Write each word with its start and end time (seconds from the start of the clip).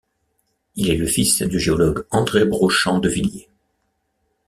Il 0.77 0.89
est 0.89 0.97
le 0.97 1.05
fils 1.05 1.43
du 1.43 1.59
géologue 1.59 2.07
André 2.09 2.43
Brochant 2.45 2.97
de 2.97 3.07
Villiers. 3.07 3.47